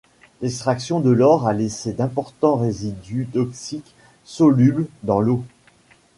L'extraction 0.41 0.99
de 0.99 1.11
l'or 1.11 1.45
a 1.47 1.53
laissé 1.53 1.93
d'importants 1.93 2.55
résidus 2.55 3.27
toxiques 3.31 3.93
solubles 4.23 4.87
dans 5.03 5.21
l'eau. 5.21 5.43